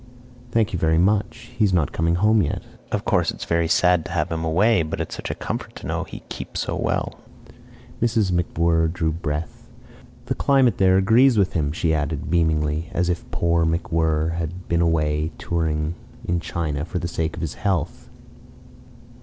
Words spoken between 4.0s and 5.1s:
to have him away, but